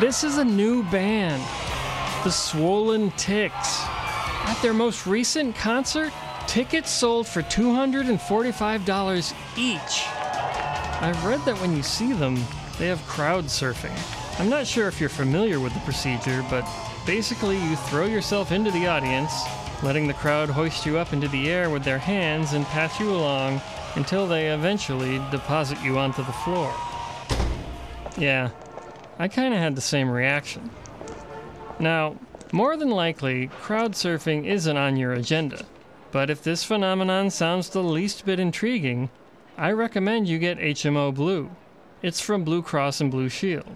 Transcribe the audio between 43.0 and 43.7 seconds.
and Blue Shield.